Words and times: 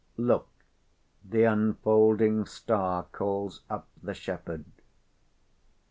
Look, 0.17 0.47
the 1.23 1.43
unfolding 1.43 2.47
star 2.47 3.03
calls 3.11 3.61
up 3.69 3.87
the 4.01 4.15
shepherd. 4.15 4.65